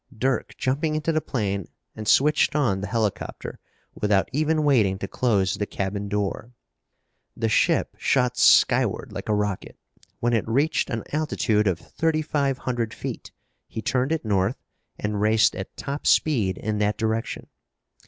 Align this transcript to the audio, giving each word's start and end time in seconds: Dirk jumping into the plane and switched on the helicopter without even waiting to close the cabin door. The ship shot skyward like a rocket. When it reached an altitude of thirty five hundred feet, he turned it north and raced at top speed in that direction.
Dirk 0.17 0.55
jumping 0.57 0.95
into 0.95 1.11
the 1.11 1.21
plane 1.21 1.67
and 1.95 2.07
switched 2.07 2.55
on 2.55 2.81
the 2.81 2.87
helicopter 2.87 3.59
without 3.93 4.29
even 4.33 4.63
waiting 4.63 4.97
to 4.97 5.07
close 5.07 5.53
the 5.53 5.67
cabin 5.67 6.09
door. 6.09 6.53
The 7.37 7.49
ship 7.49 7.95
shot 7.99 8.35
skyward 8.35 9.11
like 9.11 9.29
a 9.29 9.35
rocket. 9.35 9.77
When 10.19 10.33
it 10.33 10.47
reached 10.47 10.89
an 10.89 11.03
altitude 11.13 11.67
of 11.67 11.77
thirty 11.77 12.23
five 12.23 12.57
hundred 12.57 12.95
feet, 12.95 13.31
he 13.67 13.83
turned 13.83 14.11
it 14.11 14.25
north 14.25 14.57
and 14.97 15.21
raced 15.21 15.55
at 15.55 15.77
top 15.77 16.07
speed 16.07 16.57
in 16.57 16.79
that 16.79 16.97
direction. 16.97 17.45